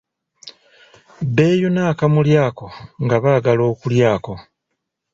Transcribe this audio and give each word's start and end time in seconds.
Beeyuna 1.35 1.81
akamuli 1.91 2.33
ako 2.47 2.67
nga 3.03 3.17
baagala 3.23 3.63
okulyako. 3.71 4.33